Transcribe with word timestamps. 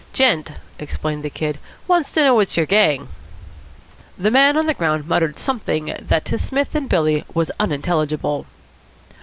"Gent," 0.13 0.53
explained 0.79 1.21
the 1.21 1.29
Kid, 1.29 1.59
"wants 1.87 2.11
to 2.13 2.23
know 2.23 2.33
what's 2.33 2.57
your 2.57 2.65
gang." 2.65 3.07
The 4.17 4.31
man 4.31 4.57
on 4.57 4.65
the 4.65 4.73
ground 4.73 5.05
muttered 5.07 5.37
something 5.37 5.93
that 6.01 6.25
to 6.25 6.39
Psmith 6.39 6.73
and 6.73 6.89
Billy 6.89 7.23
was 7.35 7.51
unintelligible. 7.59 8.47